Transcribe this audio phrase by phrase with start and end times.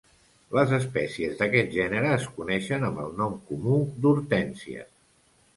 [0.59, 4.89] Les espècies d'aquest gènere es coneixen amb el nom comú d'hortènsia.